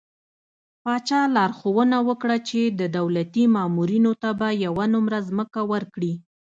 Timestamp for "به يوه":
4.39-4.85